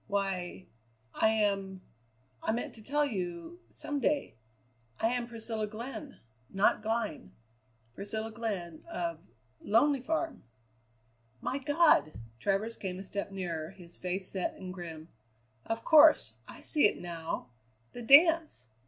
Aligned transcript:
"Why 0.07 0.65
I 1.13 1.27
am 1.29 1.83
I 2.41 2.51
meant 2.53 2.73
to 2.73 2.81
tell 2.83 3.05
you 3.05 3.59
some 3.69 3.99
day. 3.99 4.33
I 4.99 5.09
am 5.09 5.27
Priscilla 5.27 5.67
Glenn 5.67 6.19
not 6.49 6.81
Glynn 6.81 7.33
Priscilla 7.93 8.31
Glenn 8.31 8.83
of 8.91 9.19
Lonely 9.61 10.01
Farm." 10.01 10.41
"My 11.39 11.59
God!" 11.59 12.13
Travers 12.39 12.77
came 12.77 12.97
a 12.97 13.03
step 13.03 13.29
nearer, 13.31 13.69
his 13.69 13.95
face 13.95 14.27
set 14.27 14.55
and 14.55 14.73
grim. 14.73 15.09
"Of 15.67 15.85
course! 15.85 16.39
I 16.47 16.61
see 16.61 16.87
it 16.87 16.99
now 16.99 17.51
the 17.93 18.01
dance! 18.01 18.69